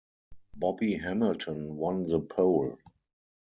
Bobby 0.55 0.95
Hamilton 0.95 1.77
won 1.77 2.07
the 2.07 2.21
pole. 2.21 2.79